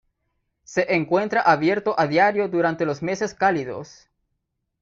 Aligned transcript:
Se 0.63 0.95
encuentra 0.95 1.41
abierto 1.41 1.93
a 1.95 2.07
diario 2.07 2.47
durante 2.47 2.87
los 2.87 3.03
meses 3.03 3.35
cálidos. 3.35 4.09